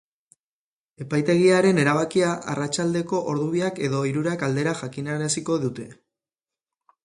Epaitegiaren 1.03 1.81
erabakia 1.83 2.31
arratsaldeko 2.55 3.21
ordu 3.35 3.47
biak 3.53 3.85
edo 3.91 4.03
hiruak 4.13 4.49
aldera 4.51 4.77
jakinaraziko 4.83 5.63
dute. 5.67 5.91